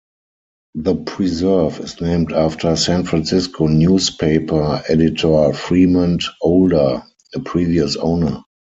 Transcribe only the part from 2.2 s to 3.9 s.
after San Francisco